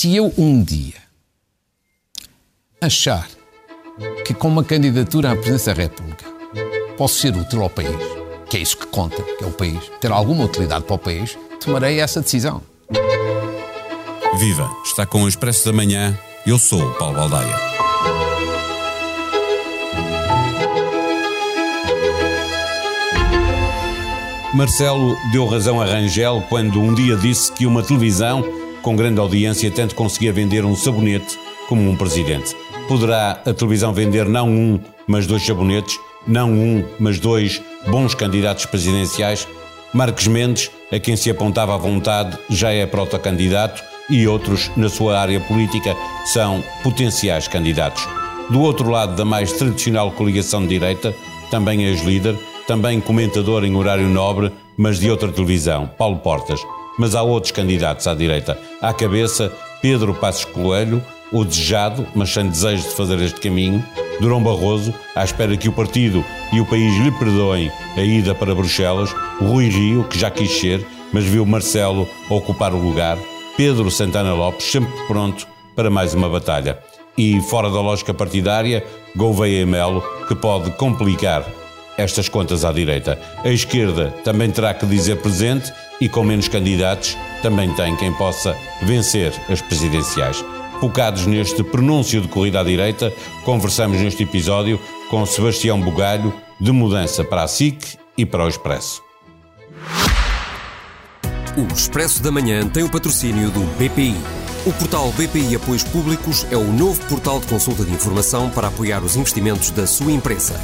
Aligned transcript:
Se 0.00 0.14
eu 0.14 0.32
um 0.38 0.62
dia 0.62 0.94
achar 2.80 3.28
que 4.24 4.32
com 4.32 4.46
uma 4.46 4.62
candidatura 4.62 5.32
à 5.32 5.34
presidência 5.34 5.74
da 5.74 5.82
República 5.82 6.24
posso 6.96 7.18
ser 7.18 7.34
útil 7.34 7.64
ao 7.64 7.68
país, 7.68 7.98
que 8.48 8.58
é 8.58 8.60
isso 8.60 8.76
que 8.76 8.86
conta, 8.86 9.20
que 9.20 9.42
é 9.42 9.46
o 9.48 9.50
país, 9.50 9.90
ter 10.00 10.12
alguma 10.12 10.44
utilidade 10.44 10.84
para 10.84 10.94
o 10.94 10.98
país, 11.00 11.36
tomarei 11.58 11.98
essa 11.98 12.20
decisão. 12.20 12.62
Viva! 14.38 14.70
Está 14.84 15.04
com 15.04 15.24
o 15.24 15.28
Expresso 15.28 15.64
da 15.64 15.72
Manhã. 15.72 16.16
Eu 16.46 16.60
sou 16.60 16.80
o 16.80 16.94
Paulo 16.94 17.16
Baldaia. 17.16 17.56
Marcelo 24.54 25.16
deu 25.32 25.44
razão 25.44 25.80
a 25.80 25.84
Rangel 25.84 26.44
quando 26.48 26.80
um 26.80 26.94
dia 26.94 27.16
disse 27.16 27.50
que 27.50 27.66
uma 27.66 27.82
televisão 27.82 28.57
com 28.82 28.96
grande 28.96 29.20
audiência 29.20 29.70
tanto 29.70 29.94
conseguia 29.94 30.32
vender 30.32 30.64
um 30.64 30.74
sabonete 30.74 31.38
como 31.68 31.88
um 31.88 31.96
presidente. 31.96 32.56
Poderá 32.88 33.42
a 33.44 33.52
televisão 33.52 33.92
vender 33.92 34.26
não 34.26 34.48
um, 34.48 34.80
mas 35.06 35.26
dois 35.26 35.44
sabonetes, 35.44 35.98
não 36.26 36.50
um, 36.52 36.84
mas 36.98 37.18
dois 37.18 37.60
bons 37.86 38.14
candidatos 38.14 38.66
presidenciais? 38.66 39.46
Marques 39.92 40.26
Mendes, 40.26 40.70
a 40.92 40.98
quem 40.98 41.16
se 41.16 41.30
apontava 41.30 41.74
à 41.74 41.78
vontade, 41.78 42.38
já 42.48 42.70
é 42.70 42.86
protocandidato 42.86 43.82
e 44.10 44.26
outros, 44.26 44.70
na 44.76 44.88
sua 44.88 45.18
área 45.18 45.40
política, 45.40 45.94
são 46.26 46.62
potenciais 46.82 47.46
candidatos. 47.46 48.06
Do 48.50 48.60
outro 48.60 48.88
lado 48.90 49.14
da 49.14 49.24
mais 49.24 49.52
tradicional 49.52 50.10
coligação 50.12 50.62
de 50.62 50.68
direita, 50.68 51.14
também 51.50 51.84
ex-líder, 51.84 52.34
também 52.66 53.00
comentador 53.00 53.64
em 53.64 53.74
horário 53.74 54.08
nobre, 54.08 54.52
mas 54.76 54.98
de 54.98 55.10
outra 55.10 55.30
televisão, 55.30 55.90
Paulo 55.98 56.18
Portas. 56.18 56.60
Mas 56.98 57.14
há 57.14 57.22
outros 57.22 57.52
candidatos 57.52 58.06
à 58.06 58.14
direita. 58.14 58.58
À 58.82 58.92
cabeça, 58.92 59.52
Pedro 59.80 60.12
Passos 60.14 60.44
Coelho, 60.44 61.02
o 61.32 61.44
desejado, 61.44 62.06
mas 62.14 62.30
sem 62.30 62.48
desejo 62.48 62.82
de 62.82 62.94
fazer 62.94 63.20
este 63.20 63.40
caminho, 63.40 63.84
Durão 64.20 64.42
Barroso, 64.42 64.92
à 65.14 65.22
espera 65.22 65.56
que 65.56 65.68
o 65.68 65.72
partido 65.72 66.24
e 66.52 66.60
o 66.60 66.66
país 66.66 66.92
lhe 67.02 67.12
perdoem 67.12 67.70
a 67.96 68.00
ida 68.00 68.34
para 68.34 68.54
Bruxelas, 68.54 69.14
Rui 69.40 69.68
Rio, 69.68 70.04
que 70.04 70.18
já 70.18 70.30
quis 70.30 70.50
ser, 70.50 70.84
mas 71.12 71.24
viu 71.24 71.46
Marcelo 71.46 72.08
ocupar 72.28 72.74
o 72.74 72.78
lugar, 72.78 73.16
Pedro 73.56 73.90
Santana 73.90 74.34
Lopes, 74.34 74.66
sempre 74.66 74.92
pronto 75.06 75.46
para 75.76 75.90
mais 75.90 76.14
uma 76.14 76.28
batalha. 76.28 76.78
E, 77.16 77.40
fora 77.42 77.70
da 77.70 77.80
lógica 77.80 78.14
partidária, 78.14 78.84
Gouveia 79.16 79.62
e 79.62 79.66
Melo, 79.66 80.02
que 80.26 80.34
pode 80.34 80.70
complicar 80.72 81.44
estas 81.96 82.28
contas 82.28 82.64
à 82.64 82.72
direita. 82.72 83.18
A 83.44 83.48
esquerda 83.48 84.14
também 84.22 84.50
terá 84.50 84.72
que 84.72 84.86
dizer 84.86 85.16
presente 85.20 85.72
e, 86.00 86.08
com 86.08 86.22
menos 86.22 86.48
candidatos, 86.48 87.16
também 87.42 87.72
tem 87.74 87.96
quem 87.96 88.12
possa 88.12 88.56
vencer 88.82 89.32
as 89.48 89.60
presidenciais. 89.60 90.44
Focados 90.80 91.26
neste 91.26 91.62
pronúncio 91.64 92.20
de 92.20 92.28
corrida 92.28 92.60
à 92.60 92.64
direita, 92.64 93.12
conversamos 93.44 94.00
neste 94.00 94.22
episódio 94.22 94.80
com 95.10 95.24
Sebastião 95.26 95.80
Bugalho, 95.80 96.32
de 96.60 96.70
mudança 96.72 97.24
para 97.24 97.42
a 97.42 97.48
SIC 97.48 97.98
e 98.16 98.24
para 98.24 98.44
o 98.44 98.48
Expresso. 98.48 99.02
O 101.56 101.72
Expresso 101.74 102.22
da 102.22 102.30
Manhã 102.30 102.68
tem 102.68 102.84
o 102.84 102.90
patrocínio 102.90 103.50
do 103.50 103.60
BPI. 103.76 104.14
O 104.64 104.72
portal 104.72 105.10
BPI 105.12 105.56
Apoios 105.56 105.82
Públicos 105.82 106.46
é 106.52 106.56
o 106.56 106.72
novo 106.72 107.02
portal 107.06 107.40
de 107.40 107.46
consulta 107.46 107.84
de 107.84 107.92
informação 107.92 108.50
para 108.50 108.68
apoiar 108.68 109.02
os 109.02 109.16
investimentos 109.16 109.70
da 109.70 109.86
sua 109.86 110.12
empresa. 110.12 110.54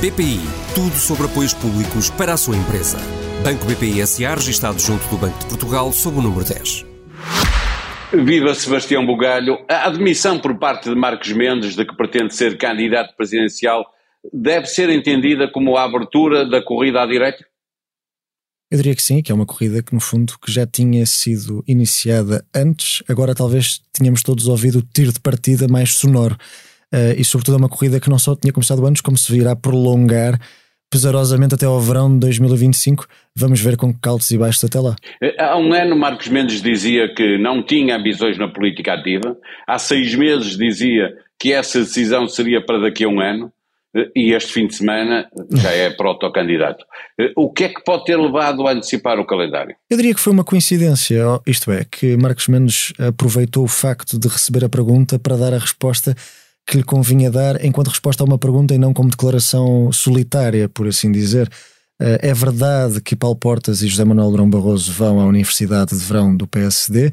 BPI, 0.00 0.40
tudo 0.74 0.96
sobre 0.96 1.26
apoios 1.26 1.52
públicos 1.52 2.08
para 2.08 2.32
a 2.32 2.36
sua 2.38 2.56
empresa. 2.56 2.98
Banco 3.42 3.64
BPI 3.64 4.06
SA, 4.06 4.34
registado 4.34 4.78
junto 4.78 5.08
do 5.08 5.16
Banco 5.16 5.38
de 5.38 5.46
Portugal, 5.46 5.90
sob 5.92 6.18
o 6.18 6.22
número 6.22 6.44
10. 6.44 6.84
Viva 8.22 8.54
Sebastião 8.54 9.06
Bugalho. 9.06 9.64
A 9.66 9.86
admissão 9.86 10.38
por 10.38 10.58
parte 10.58 10.90
de 10.90 10.94
Marcos 10.94 11.32
Mendes 11.32 11.74
de 11.74 11.86
que 11.86 11.96
pretende 11.96 12.34
ser 12.34 12.58
candidato 12.58 13.16
presidencial 13.16 13.86
deve 14.30 14.66
ser 14.66 14.90
entendida 14.90 15.50
como 15.50 15.76
a 15.78 15.84
abertura 15.84 16.46
da 16.46 16.62
corrida 16.62 17.00
à 17.00 17.06
direita? 17.06 17.46
Eu 18.70 18.76
diria 18.76 18.94
que 18.94 19.02
sim, 19.02 19.22
que 19.22 19.32
é 19.32 19.34
uma 19.34 19.46
corrida 19.46 19.82
que 19.82 19.94
no 19.94 20.00
fundo 20.00 20.34
que 20.38 20.52
já 20.52 20.66
tinha 20.66 21.06
sido 21.06 21.64
iniciada 21.66 22.44
antes, 22.54 23.02
agora 23.08 23.34
talvez 23.34 23.80
tínhamos 23.90 24.22
todos 24.22 24.48
ouvido 24.48 24.80
o 24.80 24.82
tiro 24.82 25.12
de 25.12 25.20
partida 25.20 25.66
mais 25.66 25.94
sonoro. 25.94 26.36
Uh, 26.92 27.16
e 27.16 27.24
sobretudo 27.24 27.54
é 27.54 27.58
uma 27.58 27.68
corrida 27.70 28.00
que 28.00 28.10
não 28.10 28.18
só 28.18 28.36
tinha 28.36 28.52
começado 28.52 28.84
antes, 28.86 29.00
como 29.00 29.16
se 29.16 29.32
virá 29.32 29.56
prolongar 29.56 30.38
pesarosamente 30.90 31.54
até 31.54 31.66
ao 31.66 31.80
verão 31.80 32.12
de 32.12 32.18
2025. 32.20 33.06
Vamos 33.34 33.60
ver 33.60 33.76
com 33.76 33.92
que 33.94 34.00
caldos 34.00 34.30
e 34.30 34.36
baixos 34.36 34.64
até 34.64 34.80
lá. 34.80 34.96
Eh, 35.22 35.36
há 35.38 35.56
um 35.56 35.72
ano 35.72 35.96
Marcos 35.96 36.28
Mendes 36.28 36.60
dizia 36.60 37.14
que 37.14 37.38
não 37.38 37.62
tinha 37.62 37.96
ambições 37.96 38.36
na 38.36 38.48
política 38.48 38.94
ativa. 38.94 39.36
Há 39.66 39.78
seis 39.78 40.14
meses 40.14 40.56
dizia 40.56 41.14
que 41.38 41.52
essa 41.52 41.78
decisão 41.80 42.26
seria 42.26 42.64
para 42.64 42.80
daqui 42.80 43.04
a 43.04 43.08
um 43.08 43.20
ano 43.20 43.52
e 44.14 44.32
este 44.32 44.52
fim 44.52 44.66
de 44.66 44.76
semana 44.76 45.28
já 45.50 45.70
é 45.70 45.90
protocandidato. 45.90 46.84
O 47.36 47.52
que 47.52 47.64
é 47.64 47.68
que 47.68 47.82
pode 47.82 48.04
ter 48.04 48.16
levado 48.16 48.66
a 48.66 48.72
antecipar 48.72 49.18
o 49.18 49.26
calendário? 49.26 49.74
Eu 49.88 49.96
diria 49.96 50.14
que 50.14 50.20
foi 50.20 50.32
uma 50.32 50.44
coincidência, 50.44 51.20
isto 51.46 51.72
é, 51.72 51.84
que 51.90 52.16
Marcos 52.16 52.46
Mendes 52.46 52.92
aproveitou 52.98 53.64
o 53.64 53.68
facto 53.68 54.18
de 54.18 54.28
receber 54.28 54.64
a 54.64 54.68
pergunta 54.68 55.18
para 55.18 55.36
dar 55.36 55.52
a 55.52 55.58
resposta 55.58 56.14
que 56.70 56.76
lhe 56.76 56.84
convinha 56.84 57.32
dar 57.32 57.64
enquanto 57.64 57.88
resposta 57.88 58.22
a 58.22 58.26
uma 58.26 58.38
pergunta 58.38 58.72
e 58.72 58.78
não 58.78 58.94
como 58.94 59.10
declaração 59.10 59.90
solitária, 59.90 60.68
por 60.68 60.86
assim 60.86 61.10
dizer. 61.10 61.50
Eh, 62.00 62.28
é 62.28 62.32
verdade 62.32 63.00
que 63.00 63.16
Paulo 63.16 63.34
Portas 63.34 63.82
e 63.82 63.88
José 63.88 64.04
Manuel 64.04 64.30
Durão 64.30 64.48
Barroso 64.48 64.92
vão 64.92 65.18
à 65.18 65.26
Universidade 65.26 65.90
de 65.90 66.04
Verão 66.04 66.36
do 66.36 66.46
PSD 66.46 67.10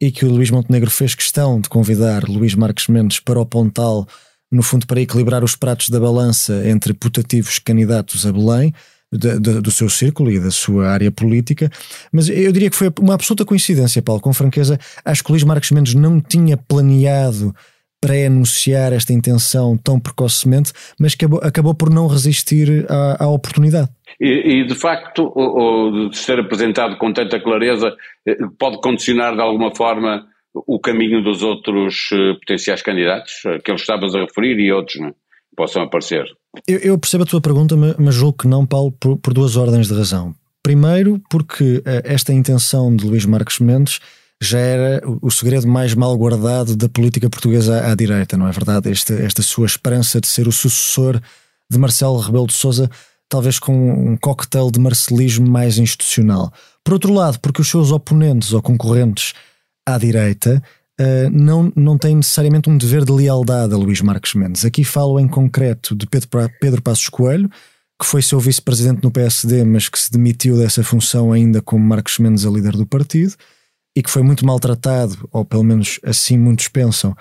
e 0.00 0.12
que 0.12 0.24
o 0.24 0.30
Luís 0.30 0.48
Montenegro 0.52 0.88
fez 0.88 1.16
questão 1.16 1.60
de 1.60 1.68
convidar 1.68 2.22
Luís 2.28 2.54
Marques 2.54 2.86
Mendes 2.86 3.18
para 3.18 3.40
o 3.40 3.44
Pontal 3.44 4.06
no 4.50 4.62
fundo 4.62 4.86
para 4.86 5.00
equilibrar 5.00 5.42
os 5.42 5.56
pratos 5.56 5.88
da 5.88 5.98
balança 5.98 6.62
entre 6.68 6.94
putativos 6.94 7.58
candidatos 7.58 8.24
a 8.24 8.32
Belém, 8.32 8.72
de, 9.12 9.40
de, 9.40 9.60
do 9.60 9.72
seu 9.72 9.90
círculo 9.90 10.30
e 10.30 10.38
da 10.38 10.52
sua 10.52 10.88
área 10.88 11.10
política, 11.10 11.68
mas 12.12 12.28
eu 12.28 12.52
diria 12.52 12.70
que 12.70 12.76
foi 12.76 12.92
uma 13.00 13.14
absoluta 13.14 13.44
coincidência, 13.44 14.00
Paulo, 14.00 14.20
com 14.20 14.32
franqueza, 14.32 14.78
acho 15.04 15.24
que 15.24 15.32
Luís 15.32 15.42
Marques 15.42 15.72
Mendes 15.72 15.94
não 15.94 16.20
tinha 16.20 16.56
planeado 16.56 17.52
pré-anunciar 18.00 18.92
esta 18.92 19.12
intenção 19.12 19.76
tão 19.76 20.00
precocemente, 20.00 20.72
mas 20.98 21.14
acabou, 21.14 21.40
acabou 21.42 21.74
por 21.74 21.90
não 21.90 22.06
resistir 22.06 22.86
à, 22.88 23.24
à 23.24 23.28
oportunidade. 23.28 23.88
E, 24.18 24.60
e, 24.60 24.66
de 24.66 24.74
facto, 24.74 25.30
o, 25.34 26.06
o, 26.06 26.08
de 26.08 26.16
ser 26.16 26.40
apresentado 26.40 26.96
com 26.96 27.12
tanta 27.12 27.38
clareza 27.38 27.94
eh, 28.26 28.36
pode 28.58 28.80
condicionar 28.80 29.34
de 29.34 29.40
alguma 29.40 29.74
forma 29.74 30.26
o 30.52 30.80
caminho 30.80 31.22
dos 31.22 31.42
outros 31.42 32.10
uh, 32.12 32.34
potenciais 32.40 32.82
candidatos, 32.82 33.34
que 33.64 33.70
eles 33.70 33.82
estavas 33.82 34.14
a 34.16 34.20
referir 34.20 34.58
e 34.58 34.72
outros 34.72 35.00
não, 35.00 35.08
é? 35.08 35.12
possam 35.56 35.82
aparecer. 35.82 36.24
Eu, 36.66 36.78
eu, 36.78 36.98
percebo 36.98 37.22
a 37.22 37.26
tua 37.26 37.40
pergunta, 37.40 37.76
mas 37.76 38.14
julgo 38.14 38.38
que 38.38 38.48
não, 38.48 38.66
Paulo, 38.66 38.90
por, 38.90 39.16
por 39.18 39.32
duas 39.32 39.56
ordens 39.56 39.86
de 39.86 39.94
razão. 39.94 40.34
Primeiro, 40.62 41.20
porque 41.30 41.82
esta 42.04 42.32
intenção 42.32 42.94
de 42.94 43.06
Luís 43.06 43.24
Marques 43.24 43.60
Mendes 43.60 44.00
já 44.42 44.58
era 44.58 45.02
o 45.20 45.30
segredo 45.30 45.68
mais 45.68 45.94
mal 45.94 46.16
guardado 46.16 46.74
da 46.74 46.88
política 46.88 47.28
portuguesa 47.28 47.86
à, 47.86 47.94
direita, 47.94 48.36
não 48.36 48.48
é 48.48 48.52
verdade? 48.52 48.90
Esta, 48.90 49.14
esta 49.14 49.42
sua 49.42 49.66
esperança 49.66 50.20
de 50.20 50.26
ser 50.26 50.48
o 50.48 50.52
sucessor 50.52 51.20
de 51.70 51.78
Marcelo 51.78 52.18
Rebelo 52.18 52.46
de 52.46 52.54
Sousa, 52.54 52.90
talvez 53.28 53.58
com 53.58 54.12
um 54.12 54.16
coquetel 54.16 54.70
de 54.70 54.80
marcelismo 54.80 55.48
mais 55.48 55.78
institucional. 55.78 56.52
Por 56.82 56.94
outro 56.94 57.12
lado, 57.12 57.38
porque 57.40 57.60
os 57.60 57.68
seus 57.68 57.92
oponentes 57.92 58.52
ou 58.52 58.62
concorrentes 58.62 59.34
à 59.86 59.98
direita 59.98 60.62
uh, 60.98 61.30
não, 61.30 61.70
não 61.76 61.98
tem 61.98 62.16
necessariamente 62.16 62.70
um 62.70 62.78
dever 62.78 63.04
de 63.04 63.12
lealdade 63.12 63.74
a 63.74 63.76
Luís 63.76 64.00
Marques 64.00 64.34
Mendes. 64.34 64.64
Aqui 64.64 64.84
falo 64.84 65.20
em 65.20 65.28
concreto 65.28 65.94
de 65.94 66.06
Pedro, 66.06 66.28
Pedro 66.58 66.82
Passos 66.82 67.08
Coelho, 67.10 67.50
que 68.00 68.06
foi 68.06 68.22
seu 68.22 68.40
vice-presidente 68.40 69.02
no 69.02 69.10
PSD, 69.10 69.62
mas 69.64 69.88
que 69.88 69.98
se 69.98 70.10
demitiu 70.10 70.56
dessa 70.56 70.82
função 70.82 71.30
ainda 71.30 71.60
como 71.60 71.84
Marques 71.84 72.18
Mendes 72.18 72.46
a 72.46 72.50
líder 72.50 72.72
do 72.72 72.86
partido, 72.86 73.34
e 73.96 74.02
que 74.02 74.10
foi 74.10 74.22
muito 74.22 74.46
maltratado, 74.46 75.28
ou 75.32 75.44
pelo 75.44 75.64
menos 75.64 75.98
assim 76.04 76.38
muitos 76.38 76.68
pensam, 76.68 77.14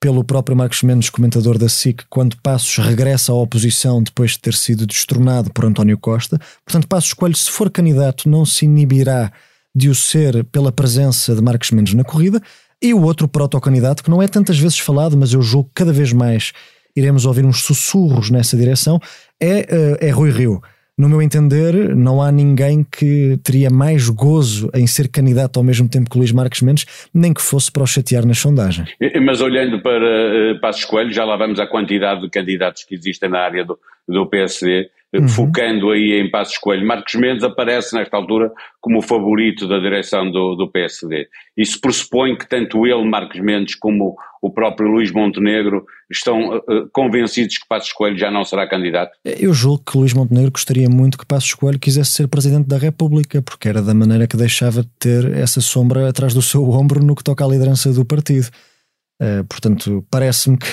pelo 0.00 0.24
próprio 0.24 0.56
Marcos 0.56 0.82
Mendes, 0.82 1.10
comentador 1.10 1.56
da 1.56 1.68
SIC, 1.68 2.04
quando 2.10 2.36
Passos 2.42 2.76
regressa 2.78 3.30
à 3.30 3.34
oposição 3.36 4.02
depois 4.02 4.32
de 4.32 4.40
ter 4.40 4.54
sido 4.54 4.84
destronado 4.84 5.52
por 5.52 5.64
António 5.64 5.96
Costa. 5.96 6.40
Portanto, 6.64 6.88
Passos 6.88 7.12
Coelho, 7.12 7.36
se 7.36 7.48
for 7.48 7.70
candidato, 7.70 8.28
não 8.28 8.44
se 8.44 8.64
inibirá 8.64 9.30
de 9.74 9.88
o 9.88 9.94
ser 9.94 10.44
pela 10.46 10.72
presença 10.72 11.36
de 11.36 11.40
Marcos 11.40 11.70
Mendes 11.70 11.94
na 11.94 12.02
corrida, 12.02 12.42
e 12.82 12.92
o 12.92 13.02
outro 13.02 13.28
protocandidato, 13.28 14.02
que 14.02 14.10
não 14.10 14.20
é 14.20 14.26
tantas 14.26 14.58
vezes 14.58 14.78
falado, 14.80 15.16
mas 15.16 15.32
eu 15.32 15.40
julgo 15.40 15.68
que 15.68 15.76
cada 15.76 15.92
vez 15.92 16.12
mais 16.12 16.52
iremos 16.96 17.24
ouvir 17.24 17.44
uns 17.44 17.62
sussurros 17.62 18.28
nessa 18.28 18.56
direção, 18.56 19.00
é, 19.40 19.60
eh, 19.60 20.08
é 20.08 20.10
Rui 20.10 20.30
Rio. 20.30 20.60
No 21.02 21.08
meu 21.08 21.20
entender, 21.20 21.96
não 21.96 22.22
há 22.22 22.30
ninguém 22.30 22.84
que 22.84 23.36
teria 23.42 23.68
mais 23.68 24.08
gozo 24.08 24.70
em 24.72 24.86
ser 24.86 25.08
candidato 25.08 25.56
ao 25.56 25.64
mesmo 25.64 25.88
tempo 25.88 26.08
que 26.08 26.16
Luís 26.16 26.30
Marques 26.30 26.62
Mendes, 26.62 26.86
nem 27.12 27.34
que 27.34 27.42
fosse 27.42 27.72
para 27.72 27.82
o 27.82 27.86
chatear 27.88 28.24
nas 28.24 28.38
sondagens. 28.38 28.88
Mas 29.20 29.40
olhando 29.40 29.82
para 29.82 30.54
uh, 30.54 30.60
Passos 30.60 30.84
Coelho, 30.84 31.12
já 31.12 31.24
lá 31.24 31.36
vamos 31.36 31.58
à 31.58 31.66
quantidade 31.66 32.20
de 32.20 32.30
candidatos 32.30 32.84
que 32.84 32.94
existem 32.94 33.28
na 33.28 33.40
área 33.40 33.64
do, 33.64 33.76
do 34.06 34.26
PSD, 34.26 34.90
uhum. 35.14 35.28
focando 35.28 35.90
aí 35.90 36.20
em 36.20 36.30
Passos 36.30 36.56
Coelho. 36.58 36.86
Marcos 36.86 37.14
Mendes 37.14 37.44
aparece 37.44 37.94
nesta 37.94 38.16
altura 38.16 38.50
como 38.80 38.98
o 38.98 39.02
favorito 39.02 39.68
da 39.68 39.78
direção 39.78 40.30
do, 40.30 40.54
do 40.54 40.70
PSD. 40.70 41.28
Isso 41.56 41.80
pressupõe 41.80 42.36
que 42.36 42.48
tanto 42.48 42.86
ele, 42.86 43.04
Marcos 43.04 43.40
Mendes, 43.40 43.74
como 43.74 44.16
o 44.40 44.50
próprio 44.50 44.90
Luís 44.90 45.12
Montenegro 45.12 45.84
estão 46.10 46.56
uh, 46.56 46.88
convencidos 46.92 47.58
que 47.58 47.68
Passos 47.68 47.92
Coelho 47.92 48.18
já 48.18 48.30
não 48.30 48.44
será 48.44 48.66
candidato? 48.68 49.12
Eu 49.24 49.52
julgo 49.52 49.84
que 49.84 49.96
Luís 49.96 50.14
Montenegro 50.14 50.50
gostaria 50.50 50.88
muito 50.88 51.18
que 51.18 51.26
Passos 51.26 51.54
Coelho 51.54 51.78
quisesse 51.78 52.10
ser 52.10 52.26
Presidente 52.26 52.66
da 52.66 52.78
República, 52.78 53.40
porque 53.42 53.68
era 53.68 53.82
da 53.82 53.94
maneira 53.94 54.26
que 54.26 54.36
deixava 54.36 54.82
de 54.82 54.90
ter 54.98 55.32
essa 55.36 55.60
sombra 55.60 56.08
atrás 56.08 56.34
do 56.34 56.42
seu 56.42 56.68
ombro 56.70 57.04
no 57.04 57.14
que 57.14 57.22
toca 57.22 57.44
à 57.44 57.48
liderança 57.48 57.92
do 57.92 58.04
partido. 58.04 58.48
Uh, 59.20 59.44
portanto, 59.44 60.04
parece-me 60.10 60.56
que 60.58 60.66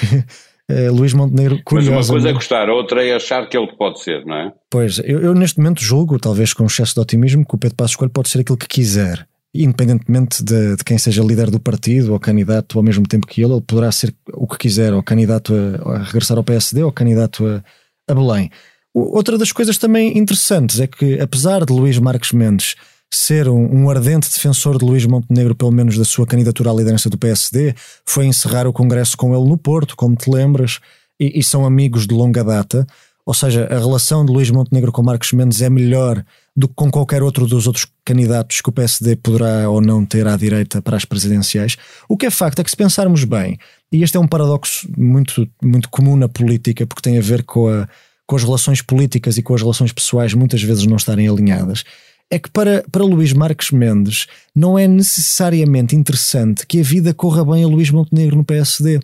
uh, 0.69 0.93
Luís 0.93 1.13
Montenegro. 1.13 1.61
Mas 1.71 1.87
uma 1.87 2.05
coisa 2.05 2.29
é 2.29 2.33
gostar, 2.33 2.69
outra 2.69 3.05
é 3.05 3.15
achar 3.15 3.47
que 3.47 3.57
ele 3.57 3.67
pode 3.75 4.01
ser, 4.01 4.25
não 4.25 4.35
é? 4.35 4.53
Pois, 4.69 4.99
eu, 4.99 5.21
eu 5.21 5.33
neste 5.33 5.57
momento 5.57 5.81
julgo, 5.81 6.19
talvez 6.19 6.53
com 6.53 6.65
excesso 6.65 6.93
de 6.93 6.99
otimismo, 6.99 7.45
que 7.45 7.55
o 7.55 7.57
Pedro 7.57 7.75
Passos 7.75 7.95
Coelho 7.95 8.11
pode 8.11 8.29
ser 8.29 8.39
aquilo 8.39 8.57
que 8.57 8.67
quiser. 8.67 9.27
Independentemente 9.53 10.43
de, 10.43 10.75
de, 10.75 10.83
quem 10.83 10.97
seja 10.99 11.23
líder 11.23 11.49
do 11.49 11.59
partido 11.59 12.13
ou 12.13 12.19
candidato 12.19 12.77
ao 12.77 12.83
mesmo 12.83 13.07
tempo 13.07 13.25
que 13.25 13.41
ele, 13.41 13.53
ele 13.53 13.61
poderá 13.61 13.91
ser 13.91 14.13
o 14.33 14.45
que 14.45 14.59
quiser, 14.59 14.93
ou 14.93 15.01
candidato 15.01 15.53
a, 15.53 15.95
a 15.95 16.03
regressar 16.03 16.37
ao 16.37 16.43
PSD 16.43 16.83
ou 16.83 16.91
candidato 16.91 17.47
a, 17.47 17.63
a 18.11 18.13
Belém. 18.13 18.51
Outra 18.93 19.37
das 19.37 19.51
coisas 19.51 19.77
também 19.77 20.17
interessantes 20.17 20.79
é 20.79 20.87
que, 20.87 21.19
apesar 21.19 21.65
de 21.65 21.73
Luís 21.73 21.97
Marques 21.97 22.31
Mendes 22.31 22.75
ser 23.11 23.49
um, 23.49 23.83
um, 23.83 23.89
ardente 23.89 24.29
defensor 24.29 24.77
de 24.77 24.85
Luís 24.85 25.05
Montenegro, 25.05 25.55
pelo 25.55 25.71
menos 25.71 25.97
da 25.97 26.05
sua 26.05 26.27
candidatura 26.27 26.69
à 26.69 26.73
liderança 26.73 27.09
do 27.09 27.17
PSD, 27.17 27.73
foi 28.05 28.25
encerrar 28.25 28.67
o 28.67 28.73
congresso 28.73 29.17
com 29.17 29.35
ele 29.35 29.49
no 29.49 29.57
Porto, 29.57 29.95
como 29.95 30.15
te 30.15 30.29
lembras, 30.29 30.79
e, 31.19 31.39
e 31.39 31.43
são 31.43 31.65
amigos 31.65 32.05
de 32.05 32.13
longa 32.13 32.43
data. 32.43 32.85
Ou 33.25 33.33
seja, 33.33 33.65
a 33.65 33.77
relação 33.77 34.25
de 34.25 34.31
Luís 34.31 34.49
Montenegro 34.49 34.91
com 34.91 35.03
Marcos 35.03 35.31
Mendes 35.33 35.61
é 35.61 35.69
melhor 35.69 36.23
do 36.55 36.67
que 36.67 36.73
com 36.73 36.89
qualquer 36.89 37.21
outro 37.21 37.45
dos 37.45 37.67
outros 37.67 37.87
candidatos 38.03 38.59
que 38.61 38.69
o 38.69 38.71
PSD 38.71 39.15
poderá 39.15 39.69
ou 39.69 39.81
não 39.81 40.05
ter 40.05 40.27
à 40.27 40.35
direita 40.35 40.81
para 40.81 40.97
as 40.97 41.05
presidenciais. 41.05 41.77
O 42.07 42.17
que 42.17 42.25
é 42.25 42.31
facto 42.31 42.59
é 42.59 42.63
que, 42.63 42.69
se 42.69 42.77
pensarmos 42.77 43.23
bem, 43.23 43.57
e 43.91 44.03
este 44.03 44.17
é 44.17 44.19
um 44.19 44.27
paradoxo 44.27 44.89
muito, 44.97 45.47
muito 45.61 45.89
comum 45.89 46.15
na 46.15 46.27
política, 46.27 46.87
porque 46.87 47.01
tem 47.01 47.17
a 47.17 47.21
ver 47.21 47.43
com, 47.43 47.67
a, 47.67 47.87
com 48.25 48.35
as 48.35 48.43
relações 48.43 48.81
políticas 48.81 49.37
e 49.37 49.43
com 49.43 49.53
as 49.53 49.61
relações 49.61 49.93
pessoais 49.93 50.33
muitas 50.33 50.61
vezes 50.63 50.85
não 50.85 50.97
estarem 50.97 51.27
alinhadas 51.27 51.83
é 52.29 52.37
que 52.37 52.49
para, 52.49 52.83
para 52.91 53.03
Luís 53.03 53.33
Marques 53.33 53.71
Mendes 53.71 54.27
não 54.55 54.77
é 54.77 54.87
necessariamente 54.87 55.95
interessante 55.95 56.65
que 56.65 56.79
a 56.79 56.83
vida 56.83 57.13
corra 57.13 57.43
bem 57.43 57.63
a 57.63 57.67
Luís 57.67 57.89
Montenegro 57.89 58.35
no 58.35 58.45
PSD. 58.45 58.99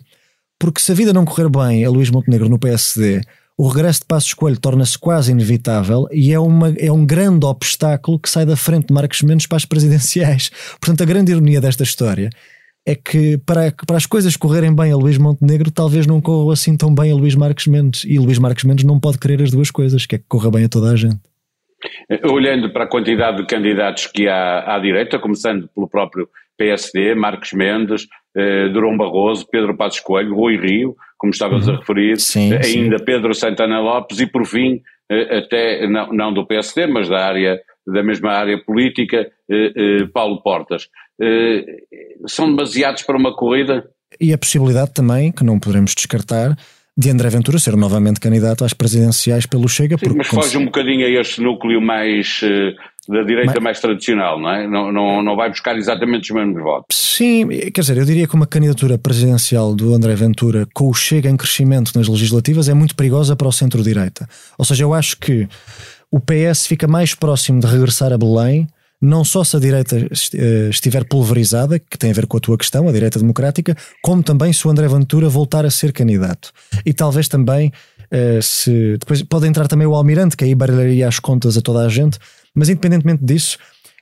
Porque 0.58 0.80
se 0.80 0.92
a 0.92 0.94
vida 0.94 1.12
não 1.12 1.24
correr 1.24 1.48
bem 1.48 1.84
a 1.84 1.90
Luís 1.90 2.08
Montenegro 2.08 2.48
no 2.48 2.58
PSD, 2.58 3.20
o 3.58 3.68
regresso 3.68 4.00
de 4.00 4.06
Passos 4.06 4.32
Coelho 4.32 4.58
torna-se 4.58 4.98
quase 4.98 5.32
inevitável 5.32 6.06
e 6.12 6.32
é, 6.32 6.38
uma, 6.38 6.70
é 6.78 6.90
um 6.90 7.04
grande 7.04 7.44
obstáculo 7.44 8.18
que 8.18 8.30
sai 8.30 8.46
da 8.46 8.56
frente 8.56 8.88
de 8.88 8.94
Marques 8.94 9.22
Mendes 9.22 9.46
para 9.46 9.56
as 9.56 9.64
presidenciais. 9.64 10.50
Portanto, 10.80 11.02
a 11.02 11.06
grande 11.06 11.32
ironia 11.32 11.60
desta 11.60 11.82
história 11.82 12.30
é 12.86 12.94
que 12.94 13.36
para, 13.38 13.72
para 13.84 13.96
as 13.96 14.06
coisas 14.06 14.36
correrem 14.36 14.74
bem 14.74 14.92
a 14.92 14.96
Luís 14.96 15.18
Montenegro, 15.18 15.70
talvez 15.70 16.06
não 16.06 16.20
corra 16.20 16.52
assim 16.52 16.76
tão 16.76 16.94
bem 16.94 17.10
a 17.10 17.16
Luís 17.16 17.34
Marques 17.34 17.66
Mendes. 17.66 18.04
E 18.04 18.18
Luís 18.18 18.38
Marques 18.38 18.64
Mendes 18.64 18.84
não 18.84 19.00
pode 19.00 19.18
querer 19.18 19.42
as 19.42 19.50
duas 19.50 19.70
coisas, 19.70 20.06
que 20.06 20.14
é 20.14 20.18
que 20.18 20.24
corra 20.28 20.50
bem 20.50 20.64
a 20.64 20.68
toda 20.68 20.90
a 20.90 20.96
gente. 20.96 21.20
Olhando 22.24 22.72
para 22.72 22.84
a 22.84 22.88
quantidade 22.88 23.38
de 23.38 23.46
candidatos 23.46 24.06
que 24.06 24.28
há 24.28 24.74
à 24.74 24.78
direita, 24.78 25.18
começando 25.18 25.68
pelo 25.74 25.88
próprio 25.88 26.28
PSD, 26.56 27.14
Marcos 27.14 27.52
Mendes, 27.52 28.06
eh, 28.34 28.68
Durão 28.68 28.96
Barroso, 28.96 29.46
Pedro 29.50 29.76
Passos 29.76 30.00
Coelho, 30.00 30.34
Rui 30.34 30.56
Rio, 30.56 30.96
como 31.18 31.32
estavas 31.32 31.66
uhum. 31.66 31.74
a 31.74 31.78
referir, 31.78 32.20
sim, 32.20 32.52
eh, 32.52 32.60
ainda 32.64 32.98
sim. 32.98 33.04
Pedro 33.04 33.34
Santana 33.34 33.80
Lopes 33.80 34.20
e, 34.20 34.26
por 34.26 34.46
fim, 34.46 34.80
eh, 35.10 35.38
até 35.38 35.86
não, 35.86 36.12
não, 36.12 36.32
do 36.32 36.46
PSD, 36.46 36.86
mas 36.86 37.08
da 37.08 37.24
área 37.24 37.60
da 37.86 38.02
mesma 38.02 38.32
área 38.32 38.58
política, 38.62 39.30
eh, 39.48 39.72
eh, 39.76 40.06
Paulo 40.12 40.42
Portas. 40.42 40.88
Eh, 41.20 41.64
são 42.26 42.50
demasiados 42.50 43.02
para 43.02 43.16
uma 43.16 43.34
corrida? 43.34 43.88
E 44.20 44.32
a 44.32 44.38
possibilidade 44.38 44.92
também, 44.92 45.30
que 45.30 45.44
não 45.44 45.60
poderemos 45.60 45.94
descartar, 45.94 46.56
de 46.96 47.10
André 47.10 47.28
Ventura 47.28 47.58
ser 47.58 47.76
novamente 47.76 48.18
candidato 48.18 48.64
às 48.64 48.72
presidenciais 48.72 49.44
pelo 49.44 49.68
Chega. 49.68 49.98
Sim, 49.98 50.14
mas 50.16 50.28
foge 50.28 50.56
um 50.56 50.64
bocadinho 50.64 51.06
a 51.06 51.20
este 51.20 51.42
núcleo 51.42 51.80
mais 51.80 52.40
uh, 52.42 53.12
da 53.12 53.22
direita 53.22 53.54
mas... 53.56 53.62
mais 53.62 53.80
tradicional, 53.80 54.40
não 54.40 54.50
é? 54.50 54.66
Não, 54.66 54.90
não, 54.90 55.22
não 55.22 55.36
vai 55.36 55.50
buscar 55.50 55.76
exatamente 55.76 56.30
os 56.30 56.36
mesmos 56.36 56.62
votos. 56.62 56.96
Sim, 56.96 57.48
quer 57.72 57.80
dizer, 57.82 57.98
eu 57.98 58.04
diria 58.04 58.26
que 58.26 58.34
uma 58.34 58.46
candidatura 58.46 58.96
presidencial 58.96 59.74
do 59.74 59.94
André 59.94 60.14
Ventura 60.14 60.66
com 60.74 60.88
o 60.88 60.94
Chega 60.94 61.28
em 61.28 61.36
crescimento 61.36 61.92
nas 61.94 62.08
legislativas 62.08 62.68
é 62.68 62.74
muito 62.74 62.96
perigosa 62.96 63.36
para 63.36 63.48
o 63.48 63.52
centro-direita. 63.52 64.26
Ou 64.58 64.64
seja, 64.64 64.84
eu 64.84 64.94
acho 64.94 65.18
que 65.18 65.46
o 66.10 66.18
PS 66.18 66.66
fica 66.66 66.88
mais 66.88 67.14
próximo 67.14 67.60
de 67.60 67.66
regressar 67.66 68.12
a 68.12 68.18
Belém 68.18 68.66
não 69.00 69.24
só 69.24 69.44
se 69.44 69.56
a 69.56 69.60
direita 69.60 69.96
eh, 69.98 70.68
estiver 70.70 71.04
pulverizada, 71.04 71.78
que 71.78 71.98
tem 71.98 72.10
a 72.10 72.14
ver 72.14 72.26
com 72.26 72.36
a 72.36 72.40
tua 72.40 72.56
questão, 72.56 72.88
a 72.88 72.92
direita 72.92 73.18
democrática, 73.18 73.76
como 74.02 74.22
também 74.22 74.52
se 74.52 74.66
o 74.66 74.70
André 74.70 74.88
Ventura 74.88 75.28
voltar 75.28 75.66
a 75.66 75.70
ser 75.70 75.92
candidato. 75.92 76.50
E 76.84 76.92
talvez 76.92 77.28
também 77.28 77.72
eh, 78.10 78.40
se. 78.42 78.96
Depois 78.98 79.22
pode 79.22 79.46
entrar 79.46 79.68
também 79.68 79.86
o 79.86 79.94
Almirante, 79.94 80.36
que 80.36 80.44
aí 80.44 80.54
baralharia 80.54 81.08
as 81.08 81.18
contas 81.18 81.56
a 81.56 81.60
toda 81.60 81.84
a 81.84 81.88
gente, 81.88 82.18
mas 82.54 82.68
independentemente 82.68 83.24
disso, 83.24 83.58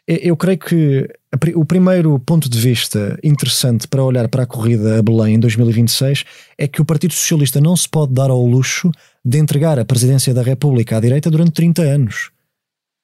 eu 0.07 0.37
creio 0.37 0.59
que 0.59 1.09
o 1.55 1.65
primeiro 1.65 2.19
ponto 2.19 2.49
de 2.49 2.59
vista 2.59 3.19
interessante 3.25 3.89
para 3.89 4.05
olhar 4.05 4.29
para 4.29 4.43
a 4.43 4.47
corrida 4.47 4.99
a 4.99 5.03
Belém 5.03 5.37
em 5.37 5.41
2026 5.41 6.25
é 6.59 6.69
que 6.69 6.83
o 6.83 6.85
Partido 6.85 7.15
Socialista 7.15 7.59
não 7.59 7.75
se 7.75 7.89
pode 7.89 8.13
dar 8.13 8.31
ao 8.31 8.45
luxo 8.45 8.93
de 9.25 9.39
entregar 9.39 9.79
a 9.79 9.85
presidência 9.85 10.35
da 10.35 10.43
República 10.43 10.99
à 10.99 11.01
direita 11.01 11.31
durante 11.31 11.53
30 11.53 11.83
anos. 11.83 12.34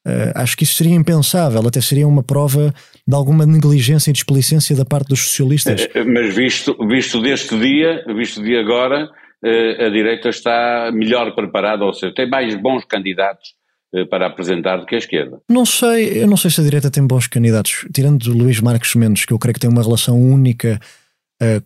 Uh, 0.07 0.33
acho 0.35 0.57
que 0.57 0.65
isso 0.65 0.77
seria 0.77 0.95
impensável, 0.95 1.61
até 1.67 1.79
seria 1.81 2.09
uma 2.09 2.23
prova 2.23 2.73
de 3.07 3.15
alguma 3.15 3.45
negligência 3.45 4.09
e 4.09 4.15
desplicência 4.15 4.75
da 4.75 4.85
parte 4.85 5.09
dos 5.09 5.21
socialistas. 5.21 5.87
Eh, 5.95 6.05
mas 6.05 6.35
visto, 6.35 6.75
visto 6.89 7.21
deste 7.21 7.59
dia, 7.59 8.03
visto 8.17 8.43
de 8.43 8.57
agora, 8.57 9.05
uh, 9.05 9.85
a 9.85 9.91
direita 9.91 10.31
está 10.31 10.91
melhor 10.91 11.35
preparada, 11.35 11.85
ou 11.85 11.93
seja, 11.93 12.15
tem 12.15 12.27
mais 12.27 12.55
bons 12.55 12.83
candidatos 12.87 13.51
uh, 13.95 14.09
para 14.09 14.27
apresentar 14.27 14.79
do 14.79 14.87
que 14.87 14.95
a 14.95 14.99
esquerda. 14.99 15.39
Não 15.51 15.67
sei, 15.67 16.23
eu 16.23 16.27
não 16.27 16.37
sei 16.39 16.51
se 16.51 16.63
a 16.63 16.65
direita 16.65 16.91
tem 16.91 17.07
bons 17.07 17.27
candidatos, 17.27 17.87
tirando 17.93 18.33
Luís 18.33 18.59
Marques 18.59 18.95
Mendes, 18.95 19.27
que 19.27 19.35
eu 19.35 19.39
creio 19.39 19.53
que 19.53 19.61
tem 19.61 19.71
uma 19.71 19.83
relação 19.83 20.19
única 20.19 20.81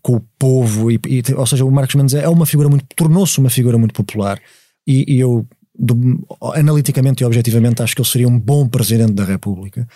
com 0.02 0.14
o 0.14 0.24
povo, 0.38 0.88
e, 0.88 1.00
e, 1.04 1.22
ou 1.36 1.44
seja, 1.44 1.64
o 1.64 1.70
Marcos 1.70 1.96
Mendes 1.96 2.14
é 2.14 2.28
uma 2.28 2.46
figura 2.46 2.68
muito, 2.68 2.84
tornou-se 2.94 3.36
uma 3.40 3.50
figura 3.50 3.76
muito 3.76 3.92
popular. 3.92 4.38
E, 4.86 5.16
e 5.16 5.18
eu 5.18 5.44
do, 5.76 6.24
analiticamente 6.54 7.22
e 7.22 7.26
objetivamente, 7.26 7.82
acho 7.82 7.94
que 7.94 8.00
ele 8.00 8.08
seria 8.08 8.28
um 8.28 8.38
bom 8.38 8.68
presidente 8.68 9.12
da 9.12 9.24
República. 9.24 9.86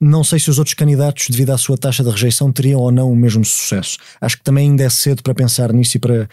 Não 0.00 0.22
sei 0.22 0.38
se 0.38 0.50
os 0.50 0.58
outros 0.58 0.74
candidatos, 0.74 1.28
devido 1.28 1.50
à 1.50 1.58
sua 1.58 1.78
taxa 1.78 2.02
de 2.02 2.10
rejeição, 2.10 2.52
teriam 2.52 2.80
ou 2.80 2.90
não 2.90 3.10
o 3.10 3.16
mesmo 3.16 3.44
sucesso. 3.44 3.98
Acho 4.20 4.36
que 4.36 4.44
também 4.44 4.70
ainda 4.70 4.84
é 4.84 4.90
cedo 4.90 5.22
para 5.22 5.34
pensar 5.34 5.72
nisso 5.72 5.96
e 5.96 6.00
para, 6.00 6.28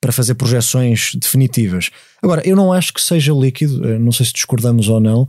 para 0.00 0.12
fazer 0.12 0.34
projeções 0.34 1.14
definitivas. 1.14 1.90
Agora, 2.22 2.42
eu 2.46 2.56
não 2.56 2.72
acho 2.72 2.92
que 2.92 3.00
seja 3.00 3.32
líquido, 3.32 3.88
eh, 3.88 3.98
não 3.98 4.12
sei 4.12 4.26
se 4.26 4.32
discordamos 4.32 4.88
ou 4.88 5.00
não, 5.00 5.26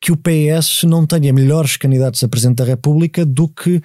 que 0.00 0.12
o 0.12 0.16
PS 0.16 0.84
não 0.84 1.06
tenha 1.06 1.32
melhores 1.32 1.76
candidatos 1.76 2.22
a 2.22 2.28
presidente 2.28 2.58
da 2.58 2.64
República 2.64 3.24
do 3.24 3.48
que 3.48 3.82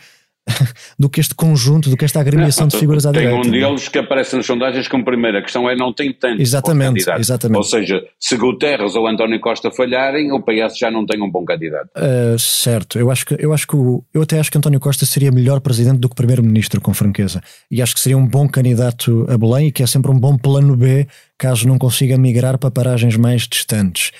do 0.97 1.09
que 1.09 1.19
este 1.19 1.35
conjunto, 1.35 1.89
do 1.89 1.97
que 1.97 2.05
esta 2.05 2.19
agremiação 2.19 2.67
de 2.67 2.77
figuras 2.77 3.05
à 3.05 3.11
tem 3.11 3.21
direita. 3.21 3.41
Tem 3.41 3.49
um 3.49 3.53
deles 3.53 3.87
que 3.87 3.99
aparece 3.99 4.35
nas 4.35 4.45
sondagens 4.45 4.87
como 4.87 5.03
primeira. 5.03 5.39
A 5.39 5.41
questão 5.41 5.69
é 5.69 5.75
não 5.75 5.93
tem 5.93 6.13
tanto 6.13 6.41
exatamente, 6.41 7.09
exatamente. 7.17 7.57
Ou 7.57 7.63
seja, 7.63 8.01
se 8.19 8.35
Guterres 8.37 8.95
ou 8.95 9.07
António 9.07 9.39
Costa 9.39 9.71
falharem, 9.71 10.31
o 10.31 10.41
PS 10.41 10.77
já 10.77 10.91
não 10.91 11.05
tem 11.05 11.21
um 11.21 11.29
bom 11.29 11.45
candidato. 11.45 11.89
Uh, 11.95 12.37
certo, 12.37 12.99
eu 12.99 13.11
acho 13.11 13.25
que 13.25 13.35
eu 13.39 13.53
acho 13.53 13.67
que 13.67 13.75
o, 13.75 14.03
eu 14.13 14.21
até 14.21 14.39
acho 14.39 14.51
que 14.51 14.57
António 14.57 14.79
Costa 14.79 15.05
seria 15.05 15.31
melhor 15.31 15.59
presidente 15.59 15.99
do 15.99 16.09
que 16.09 16.15
primeiro-ministro, 16.15 16.81
com 16.81 16.93
franqueza. 16.93 17.41
E 17.69 17.81
acho 17.81 17.93
que 17.93 17.99
seria 17.99 18.17
um 18.17 18.27
bom 18.27 18.47
candidato 18.47 19.25
a 19.29 19.37
Belém 19.37 19.67
e 19.67 19.71
que 19.71 19.83
é 19.83 19.87
sempre 19.87 20.11
um 20.11 20.19
bom 20.19 20.37
plano 20.37 20.75
B 20.75 21.07
caso 21.37 21.67
não 21.67 21.77
consiga 21.77 22.17
migrar 22.17 22.57
para 22.57 22.69
paragens 22.69 23.15
mais 23.15 23.47
distantes. 23.47 24.11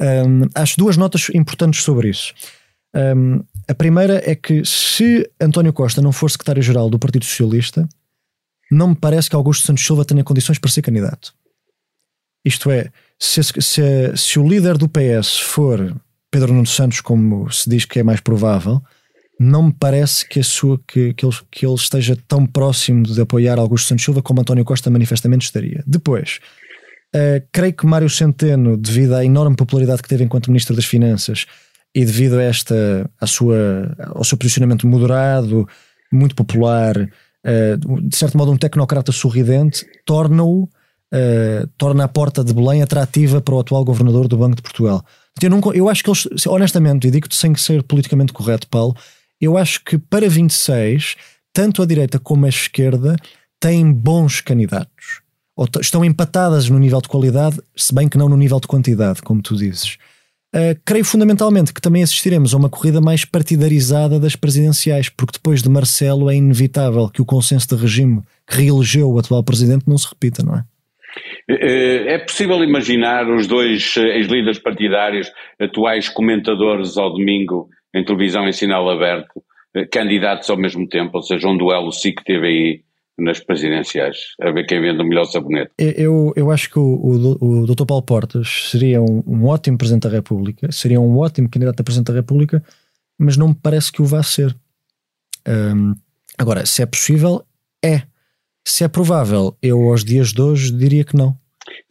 Um, 0.00 0.48
acho 0.54 0.78
duas 0.78 0.96
notas 0.96 1.28
importantes 1.34 1.82
sobre 1.82 2.08
isso. 2.08 2.32
Um, 2.94 3.42
a 3.68 3.74
primeira 3.74 4.20
é 4.28 4.34
que 4.34 4.64
se 4.64 5.30
António 5.40 5.72
Costa 5.72 6.02
não 6.02 6.12
for 6.12 6.30
secretário-geral 6.30 6.90
do 6.90 6.98
Partido 6.98 7.24
Socialista, 7.24 7.88
não 8.70 8.88
me 8.88 8.96
parece 8.96 9.28
que 9.28 9.36
Augusto 9.36 9.66
Santos 9.66 9.84
Silva 9.84 10.04
tenha 10.04 10.24
condições 10.24 10.58
para 10.58 10.70
ser 10.70 10.82
candidato. 10.82 11.34
Isto 12.44 12.70
é, 12.70 12.90
se, 13.18 13.42
se, 13.42 14.16
se 14.16 14.38
o 14.38 14.48
líder 14.48 14.78
do 14.78 14.88
PS 14.88 15.38
for 15.38 15.94
Pedro 16.30 16.52
Nuno 16.52 16.66
Santos, 16.66 17.00
como 17.00 17.50
se 17.50 17.68
diz 17.68 17.84
que 17.84 17.98
é 17.98 18.02
mais 18.02 18.20
provável, 18.20 18.82
não 19.38 19.64
me 19.64 19.72
parece 19.72 20.26
que, 20.28 20.40
a 20.40 20.44
sua, 20.44 20.78
que, 20.86 21.14
que, 21.14 21.24
ele, 21.24 21.34
que 21.50 21.66
ele 21.66 21.74
esteja 21.74 22.16
tão 22.28 22.46
próximo 22.46 23.02
de 23.04 23.20
apoiar 23.20 23.58
Augusto 23.58 23.88
Santos 23.88 24.04
Silva 24.04 24.22
como 24.22 24.40
António 24.40 24.64
Costa 24.64 24.90
manifestamente 24.90 25.46
estaria. 25.46 25.82
Depois, 25.86 26.40
uh, 27.14 27.42
creio 27.50 27.72
que 27.72 27.86
Mário 27.86 28.08
Centeno, 28.08 28.76
devido 28.76 29.14
à 29.14 29.24
enorme 29.24 29.56
popularidade 29.56 30.02
que 30.02 30.08
teve 30.08 30.24
enquanto 30.24 30.50
Ministro 30.50 30.76
das 30.76 30.84
Finanças, 30.84 31.46
e 31.94 32.04
devido 32.04 32.38
a 32.38 32.42
esta, 32.42 33.10
a 33.20 33.26
sua, 33.26 33.94
ao 34.14 34.24
seu 34.24 34.38
posicionamento 34.38 34.86
moderado, 34.86 35.68
muito 36.12 36.34
popular, 36.34 36.96
uh, 36.96 38.00
de 38.02 38.16
certo 38.16 38.36
modo 38.36 38.52
um 38.52 38.56
tecnocrata 38.56 39.12
sorridente, 39.12 39.84
torna-o 40.04 40.68
uh, 41.12 41.66
torna 41.76 42.04
a 42.04 42.08
porta 42.08 42.42
de 42.42 42.52
Belém 42.52 42.82
atrativa 42.82 43.40
para 43.40 43.54
o 43.54 43.60
atual 43.60 43.84
governador 43.84 44.28
do 44.28 44.36
Banco 44.36 44.56
de 44.56 44.62
Portugal. 44.62 45.04
Eu, 45.40 45.50
não, 45.50 45.60
eu 45.72 45.88
acho 45.88 46.02
que 46.02 46.10
eles, 46.10 46.46
honestamente, 46.46 47.08
e 47.08 47.10
digo-te 47.10 47.36
sem 47.36 47.54
ser 47.54 47.82
politicamente 47.82 48.32
correto, 48.32 48.68
Paulo, 48.68 48.94
eu 49.40 49.56
acho 49.56 49.82
que 49.84 49.98
para 49.98 50.28
26, 50.28 51.16
tanto 51.52 51.82
a 51.82 51.86
direita 51.86 52.18
como 52.18 52.46
a 52.46 52.48
esquerda 52.48 53.16
têm 53.58 53.90
bons 53.92 54.40
candidatos. 54.40 55.22
Ou 55.56 55.66
estão 55.80 56.04
empatadas 56.04 56.68
no 56.68 56.78
nível 56.78 57.00
de 57.00 57.08
qualidade, 57.08 57.60
se 57.76 57.94
bem 57.94 58.08
que 58.08 58.18
não 58.18 58.28
no 58.28 58.36
nível 58.36 58.60
de 58.60 58.66
quantidade, 58.66 59.22
como 59.22 59.42
tu 59.42 59.56
dizes. 59.56 59.98
Uh, 60.54 60.74
creio 60.84 61.04
fundamentalmente 61.04 61.72
que 61.72 61.80
também 61.80 62.02
assistiremos 62.02 62.52
a 62.52 62.56
uma 62.56 62.68
corrida 62.68 63.00
mais 63.00 63.24
partidarizada 63.24 64.18
das 64.18 64.34
presidenciais, 64.34 65.08
porque 65.08 65.34
depois 65.34 65.62
de 65.62 65.68
Marcelo 65.68 66.28
é 66.28 66.34
inevitável 66.34 67.08
que 67.08 67.22
o 67.22 67.24
consenso 67.24 67.68
de 67.68 67.80
regime 67.80 68.22
que 68.48 68.56
reelegeu 68.56 69.08
o 69.08 69.18
atual 69.18 69.44
presidente 69.44 69.88
não 69.88 69.96
se 69.96 70.08
repita, 70.08 70.42
não 70.42 70.56
é? 70.56 70.64
É, 71.48 72.14
é 72.14 72.18
possível 72.18 72.62
imaginar 72.62 73.28
os 73.28 73.46
dois 73.46 73.94
eh, 73.96 74.18
ex-líderes 74.18 74.58
partidários, 74.58 75.32
atuais 75.58 76.08
comentadores 76.08 76.96
ao 76.96 77.12
domingo 77.12 77.68
em 77.94 78.04
televisão 78.04 78.46
em 78.46 78.52
sinal 78.52 78.88
aberto, 78.88 79.42
eh, 79.74 79.86
candidatos 79.86 80.48
ao 80.50 80.56
mesmo 80.56 80.88
tempo, 80.88 81.16
ou 81.16 81.22
seja, 81.22 81.48
um 81.48 81.56
duelo 81.56 81.90
SIC-TVI 81.90 82.84
nas 83.20 83.40
presidenciais, 83.40 84.34
a 84.40 84.50
ver 84.50 84.64
quem 84.66 84.80
vende 84.80 85.02
o 85.02 85.04
melhor 85.04 85.24
sabonete. 85.24 85.70
Eu, 85.78 86.32
eu 86.34 86.50
acho 86.50 86.70
que 86.70 86.78
o, 86.78 86.82
o, 86.82 87.62
o 87.62 87.66
Dr. 87.66 87.84
Paulo 87.86 88.02
Portas 88.02 88.70
seria 88.70 89.00
um, 89.00 89.22
um, 89.26 89.46
ótimo 89.46 89.78
Presidente 89.78 90.08
da 90.08 90.14
República, 90.14 90.72
seria 90.72 91.00
um 91.00 91.18
ótimo 91.18 91.48
candidato 91.48 91.80
a 91.80 91.84
Presidente 91.84 92.08
da 92.08 92.14
República, 92.14 92.62
mas 93.18 93.36
não 93.36 93.48
me 93.48 93.54
parece 93.54 93.92
que 93.92 94.02
o 94.02 94.04
vá 94.06 94.22
ser. 94.22 94.56
Um, 95.46 95.94
agora, 96.38 96.64
se 96.66 96.82
é 96.82 96.86
possível, 96.86 97.42
é. 97.84 98.02
Se 98.64 98.84
é 98.84 98.88
provável, 98.88 99.56
eu 99.62 99.90
aos 99.90 100.04
dias 100.04 100.32
de 100.32 100.40
hoje 100.40 100.72
diria 100.72 101.04
que 101.04 101.16
não. 101.16 101.36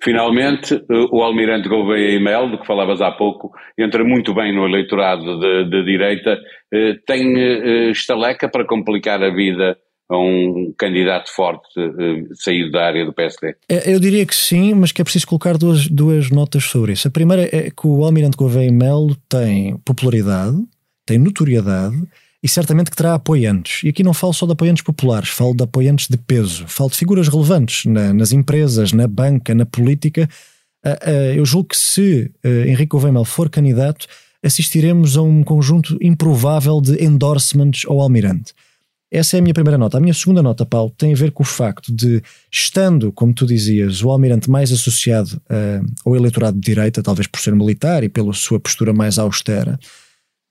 Finalmente, 0.01 0.75
eh, 0.75 1.05
o 1.11 1.21
Almirante 1.21 1.67
Gouveia 1.67 2.15
e 2.15 2.19
Mel, 2.19 2.49
de 2.49 2.57
que 2.57 2.65
falavas 2.65 3.01
há 3.01 3.11
pouco, 3.11 3.51
entra 3.77 4.03
muito 4.03 4.33
bem 4.33 4.53
no 4.53 4.67
eleitorado 4.67 5.39
de, 5.39 5.69
de 5.69 5.83
direita, 5.83 6.39
eh, 6.73 6.95
tem 7.05 7.37
eh, 7.37 7.91
estaleca 7.91 8.49
para 8.49 8.65
complicar 8.65 9.21
a 9.23 9.29
vida 9.29 9.77
a 10.09 10.17
um 10.17 10.73
candidato 10.75 11.31
forte 11.33 11.69
saído 12.33 12.71
da 12.71 12.83
área 12.83 13.05
do 13.05 13.13
PSD? 13.13 13.55
É, 13.69 13.93
eu 13.93 13.99
diria 13.99 14.25
que 14.25 14.35
sim, 14.35 14.73
mas 14.73 14.91
que 14.91 15.01
é 15.01 15.03
preciso 15.03 15.27
colocar 15.27 15.55
duas, 15.55 15.87
duas 15.87 16.31
notas 16.31 16.63
sobre 16.63 16.93
isso. 16.93 17.07
A 17.07 17.11
primeira 17.11 17.43
é 17.55 17.69
que 17.69 17.85
o 17.85 18.03
Almirante 18.03 18.35
Gouveia 18.35 18.71
Melo 18.71 19.15
tem 19.29 19.77
popularidade, 19.85 20.57
tem 21.05 21.19
notoriedade 21.19 21.95
e 22.41 22.47
certamente 22.47 22.89
que 22.89 22.97
terá 22.97 23.13
apoiantes. 23.13 23.83
E 23.83 23.89
aqui 23.89 24.01
não 24.01 24.13
falo 24.13 24.33
só 24.33 24.47
de 24.47 24.53
apoiantes 24.53 24.83
populares, 24.83 25.29
falo 25.29 25.53
de 25.53 25.63
apoiantes 25.63 26.07
de 26.07 26.17
peso, 26.17 26.65
falo 26.67 26.89
de 26.89 26.97
figuras 26.97 27.27
relevantes 27.27 27.85
na, 27.85 28.11
nas 28.11 28.31
empresas, 28.31 28.91
na 28.91 29.07
banca, 29.07 29.53
na 29.53 29.65
política. 29.65 30.27
Uh, 30.83 31.35
eu 31.35 31.45
julgo 31.45 31.69
que 31.69 31.77
se 31.77 32.31
Henrique 32.43 32.87
Gouveia 32.87 33.25
for 33.25 33.49
candidato, 33.49 34.07
assistiremos 34.41 35.17
a 35.17 35.21
um 35.21 35.43
conjunto 35.43 35.97
improvável 36.01 36.81
de 36.81 37.03
endorsements 37.03 37.85
ao 37.85 37.99
Almirante. 37.99 38.53
Essa 39.11 39.37
é 39.37 39.39
a 39.39 39.41
minha 39.41 39.53
primeira 39.53 39.77
nota. 39.77 39.97
A 39.97 40.01
minha 40.01 40.13
segunda 40.13 40.43
nota, 40.43 40.65
Paulo, 40.65 40.93
tem 40.95 41.13
a 41.13 41.15
ver 41.15 41.31
com 41.31 41.41
o 41.41 41.45
facto 41.45 41.91
de, 41.91 42.21
estando, 42.51 43.11
como 43.11 43.33
tu 43.33 43.45
dizias, 43.45 44.03
o 44.03 44.09
Almirante 44.09 44.49
mais 44.49 44.71
associado 44.71 45.41
ao 46.05 46.15
eleitorado 46.15 46.59
de 46.59 46.65
direita, 46.65 47.01
talvez 47.01 47.25
por 47.25 47.39
ser 47.39 47.55
militar 47.55 48.03
e 48.03 48.09
pela 48.09 48.33
sua 48.33 48.59
postura 48.59 48.93
mais 48.93 49.17
austera, 49.17 49.79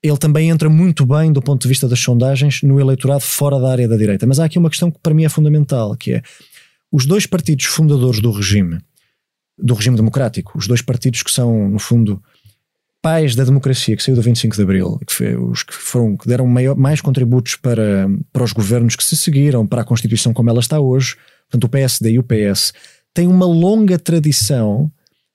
ele 0.03 0.17
também 0.17 0.49
entra 0.49 0.69
muito 0.69 1.05
bem 1.05 1.31
do 1.31 1.41
ponto 1.41 1.61
de 1.61 1.67
vista 1.67 1.87
das 1.87 1.99
sondagens 1.99 2.61
no 2.61 2.79
eleitorado 2.79 3.21
fora 3.21 3.59
da 3.59 3.71
área 3.71 3.87
da 3.87 3.97
direita. 3.97 4.25
Mas 4.27 4.39
há 4.39 4.45
aqui 4.45 4.57
uma 4.57 4.69
questão 4.69 4.91
que 4.91 4.99
para 4.99 5.13
mim 5.13 5.25
é 5.25 5.29
fundamental, 5.29 5.95
que 5.95 6.13
é 6.13 6.21
os 6.91 7.05
dois 7.05 7.25
partidos 7.25 7.65
fundadores 7.65 8.19
do 8.21 8.31
regime, 8.31 8.79
do 9.57 9.73
regime 9.73 9.95
democrático, 9.95 10.57
os 10.57 10.67
dois 10.67 10.81
partidos 10.81 11.21
que 11.21 11.31
são, 11.31 11.69
no 11.69 11.79
fundo, 11.79 12.21
pais 13.01 13.35
da 13.35 13.43
democracia 13.43 13.95
que 13.95 14.03
saiu 14.03 14.15
do 14.15 14.21
25 14.21 14.55
de 14.55 14.61
Abril, 14.61 14.99
que 15.05 15.13
foi, 15.13 15.35
os 15.35 15.63
que 15.63 15.73
foram 15.73 16.17
que 16.17 16.27
deram 16.27 16.45
maior, 16.45 16.75
mais 16.75 17.01
contributos 17.01 17.55
para, 17.55 18.09
para 18.31 18.43
os 18.43 18.51
governos 18.51 18.95
que 18.95 19.03
se 19.03 19.15
seguiram, 19.15 19.65
para 19.65 19.81
a 19.81 19.85
Constituição 19.85 20.33
como 20.33 20.49
ela 20.49 20.59
está 20.59 20.79
hoje, 20.79 21.15
portanto 21.49 21.63
o 21.63 21.69
PSD 21.69 22.11
e 22.11 22.19
o 22.19 22.23
PS, 22.23 22.73
têm 23.13 23.27
uma 23.27 23.45
longa 23.45 23.97
tradição 23.97 24.91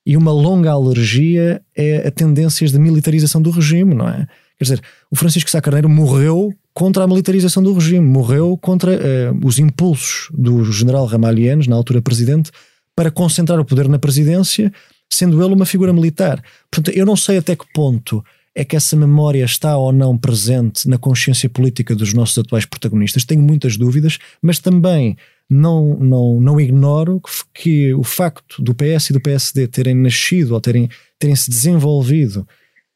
e 0.06 0.16
uma 0.16 0.32
longa 0.32 0.70
alergia 0.70 1.62
a, 1.76 2.08
a 2.08 2.10
tendências 2.10 2.70
de 2.70 2.78
militarização 2.78 3.40
do 3.40 3.50
regime, 3.50 3.94
não 3.94 4.08
é? 4.08 4.26
Quer 4.58 4.64
dizer, 4.64 4.80
o 5.10 5.16
Francisco 5.16 5.50
Sá 5.50 5.60
Carneiro 5.60 5.88
morreu 5.88 6.52
contra 6.72 7.04
a 7.04 7.06
militarização 7.06 7.62
do 7.62 7.72
regime, 7.72 8.06
morreu 8.06 8.56
contra 8.56 8.92
uh, 8.92 9.46
os 9.46 9.58
impulsos 9.58 10.28
do 10.32 10.64
general 10.64 11.06
Ramalhianes, 11.06 11.66
na 11.66 11.74
altura 11.74 12.02
presidente, 12.02 12.50
para 12.94 13.10
concentrar 13.10 13.58
o 13.58 13.64
poder 13.64 13.88
na 13.88 13.98
presidência, 13.98 14.72
sendo 15.12 15.42
ele 15.42 15.54
uma 15.54 15.66
figura 15.66 15.92
militar. 15.92 16.42
Portanto, 16.70 16.96
eu 16.96 17.06
não 17.06 17.16
sei 17.16 17.38
até 17.38 17.54
que 17.54 17.66
ponto 17.72 18.24
é 18.54 18.64
que 18.64 18.76
essa 18.76 18.96
memória 18.96 19.44
está 19.44 19.76
ou 19.76 19.92
não 19.92 20.16
presente 20.16 20.88
na 20.88 20.96
consciência 20.96 21.48
política 21.48 21.94
dos 21.94 22.14
nossos 22.14 22.38
atuais 22.38 22.64
protagonistas. 22.64 23.24
Tenho 23.24 23.42
muitas 23.42 23.76
dúvidas, 23.76 24.18
mas 24.40 24.58
também 24.60 25.16
não, 25.50 25.96
não, 25.98 26.40
não 26.40 26.60
ignoro 26.60 27.20
que, 27.20 27.62
que 27.62 27.94
o 27.94 28.04
facto 28.04 28.62
do 28.62 28.74
PS 28.74 29.10
e 29.10 29.12
do 29.12 29.20
PSD 29.20 29.66
terem 29.66 29.94
nascido 29.94 30.52
ou 30.52 30.60
terem, 30.60 30.88
terem 31.18 31.34
se 31.34 31.50
desenvolvido 31.50 32.46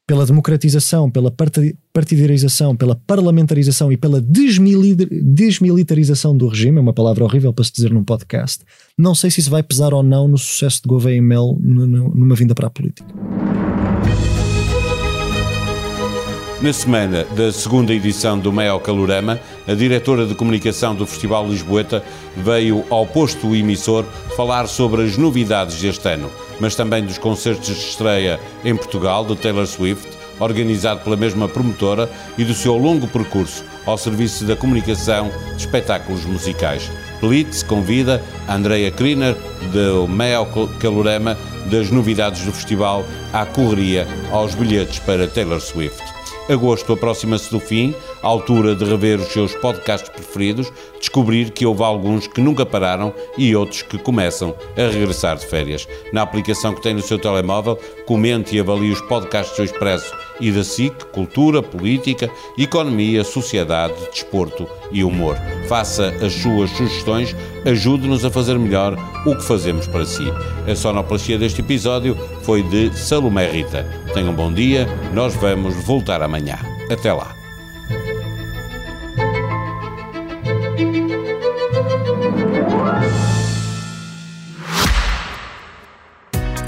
pela 0.09 0.25
democratização, 0.25 1.07
pela 1.07 1.31
partidarização, 1.93 2.75
pela 2.75 2.95
parlamentarização 2.95 3.91
e 3.91 3.97
pela 3.97 4.19
desmilitarização 4.19 6.35
do 6.35 6.47
regime, 6.47 6.79
é 6.79 6.81
uma 6.81 6.93
palavra 6.93 7.23
horrível 7.23 7.53
para 7.53 7.63
se 7.63 7.71
dizer 7.71 7.91
num 7.91 8.03
podcast, 8.03 8.65
não 8.97 9.13
sei 9.13 9.29
se 9.29 9.39
isso 9.39 9.51
vai 9.51 9.61
pesar 9.61 9.93
ou 9.93 10.01
não 10.01 10.27
no 10.27 10.35
sucesso 10.35 10.81
de 10.81 10.89
Gouveia 10.89 11.17
e 11.17 11.21
Mel 11.21 11.55
numa 11.61 12.33
vinda 12.33 12.55
para 12.55 12.65
a 12.65 12.71
política. 12.71 13.05
Na 16.59 16.73
semana 16.73 17.23
da 17.37 17.51
segunda 17.51 17.93
edição 17.93 18.39
do 18.39 18.51
Maior 18.51 18.79
Calorama, 18.79 19.39
a 19.67 19.75
diretora 19.75 20.25
de 20.25 20.33
comunicação 20.33 20.95
do 20.95 21.05
Festival 21.05 21.47
Lisboeta 21.47 22.03
veio 22.35 22.83
ao 22.89 23.05
posto 23.05 23.55
emissor 23.55 24.03
falar 24.35 24.65
sobre 24.65 25.03
as 25.03 25.17
novidades 25.17 25.79
deste 25.79 26.09
ano, 26.09 26.31
mas 26.59 26.75
também 26.75 27.03
dos 27.03 27.17
concertos 27.17 27.67
de 27.67 27.73
estreia 27.73 28.39
em 28.63 28.75
Portugal 28.75 29.25
de 29.25 29.35
Taylor 29.35 29.65
Swift, 29.65 30.07
organizado 30.39 31.01
pela 31.01 31.15
mesma 31.15 31.47
promotora, 31.47 32.09
e 32.37 32.43
do 32.43 32.53
seu 32.53 32.77
longo 32.77 33.07
percurso 33.07 33.63
ao 33.85 33.97
serviço 33.97 34.45
da 34.45 34.55
comunicação 34.55 35.31
de 35.55 35.65
espetáculos 35.65 36.25
musicais. 36.25 36.89
Blitz 37.21 37.63
convida 37.63 38.23
Andrea 38.47 38.91
Kriner, 38.91 39.35
do 39.73 40.07
Maior 40.07 40.47
Calorama, 40.79 41.37
das 41.69 41.91
novidades 41.91 42.45
do 42.45 42.53
festival 42.53 43.03
à 43.33 43.45
correria 43.45 44.07
aos 44.31 44.55
bilhetes 44.55 44.99
para 44.99 45.27
Taylor 45.27 45.59
Swift. 45.59 46.01
Agosto 46.49 46.93
aproxima-se 46.93 47.51
do 47.51 47.59
fim, 47.59 47.93
altura 48.21 48.75
de 48.75 48.83
rever 48.85 49.19
os 49.19 49.27
seus 49.27 49.53
podcasts 49.55 50.09
preferidos, 50.09 50.71
descobrir 50.99 51.51
que 51.51 51.65
houve 51.65 51.83
alguns 51.83 52.27
que 52.27 52.41
nunca 52.41 52.65
pararam 52.65 53.13
e 53.37 53.55
outros 53.55 53.81
que 53.81 53.97
começam 53.97 54.55
a 54.77 54.91
regressar 54.91 55.37
de 55.37 55.45
férias. 55.45 55.87
Na 56.11 56.21
aplicação 56.21 56.73
que 56.73 56.81
tem 56.81 56.93
no 56.93 57.01
seu 57.01 57.17
telemóvel, 57.17 57.77
comente 58.05 58.55
e 58.55 58.59
avalie 58.59 58.91
os 58.91 59.01
podcasts 59.01 59.55
do 59.55 59.63
Expresso 59.63 60.13
e 60.39 60.51
da 60.51 60.63
SIC, 60.63 61.05
cultura, 61.11 61.61
política, 61.61 62.29
economia, 62.57 63.23
sociedade, 63.23 63.93
desporto 64.11 64.67
e 64.91 65.03
humor. 65.03 65.37
Faça 65.67 66.07
as 66.21 66.33
suas 66.33 66.69
sugestões, 66.71 67.35
ajude-nos 67.65 68.25
a 68.25 68.31
fazer 68.31 68.57
melhor 68.57 68.95
o 69.25 69.35
que 69.35 69.43
fazemos 69.43 69.87
para 69.87 70.05
si. 70.05 70.23
A 70.69 70.75
sonoplastia 70.75 71.37
deste 71.37 71.61
episódio 71.61 72.17
foi 72.43 72.63
de 72.63 72.95
Salomé 72.97 73.49
Rita. 73.49 73.85
Tenham 74.13 74.31
um 74.31 74.35
bom 74.35 74.51
dia, 74.51 74.87
nós 75.13 75.35
vamos 75.35 75.75
voltar 75.85 76.21
amanhã. 76.21 76.57
Até 76.89 77.13
lá. 77.13 77.38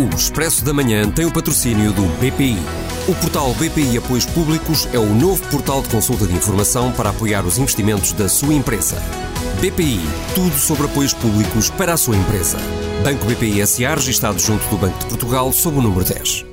O 0.01 0.15
Expresso 0.15 0.65
da 0.65 0.74
Manhã 0.74 1.08
tem 1.12 1.25
o 1.25 1.31
patrocínio 1.31 1.93
do 1.93 2.01
BPI. 2.17 2.58
O 3.08 3.13
portal 3.13 3.53
BPI 3.53 4.00
Apoios 4.00 4.25
Públicos 4.25 4.89
é 4.91 4.98
o 4.98 5.05
novo 5.05 5.46
portal 5.50 5.84
de 5.84 5.89
consulta 5.89 6.25
de 6.25 6.34
informação 6.34 6.91
para 6.91 7.12
apoiar 7.12 7.46
os 7.46 7.60
investimentos 7.60 8.12
da 8.12 8.27
sua 8.27 8.51
empresa. 8.51 8.96
BPI, 9.62 10.00
tudo 10.34 10.58
sobre 10.58 10.88
apoios 10.88 11.13
públicos 11.13 11.70
para 11.70 11.93
a 11.93 11.98
sua 11.98 12.17
empresa. 12.17 12.58
Banco 13.03 13.25
BPI 13.27 13.65
SA, 13.67 13.93
registado 13.93 14.39
junto 14.39 14.67
do 14.70 14.77
Banco 14.77 14.98
de 14.98 15.05
Portugal, 15.05 15.53
sob 15.53 15.77
o 15.77 15.81
número 15.84 16.03
10. 16.03 16.50